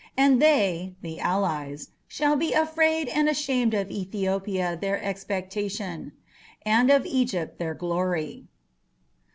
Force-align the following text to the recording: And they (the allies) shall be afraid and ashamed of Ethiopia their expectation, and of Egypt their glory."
And 0.17 0.41
they 0.41 0.95
(the 1.03 1.19
allies) 1.19 1.91
shall 2.07 2.35
be 2.35 2.53
afraid 2.53 3.07
and 3.07 3.29
ashamed 3.29 3.75
of 3.75 3.91
Ethiopia 3.91 4.75
their 4.75 4.99
expectation, 5.03 6.13
and 6.65 6.89
of 6.89 7.05
Egypt 7.05 7.59
their 7.59 7.75
glory." 7.75 8.45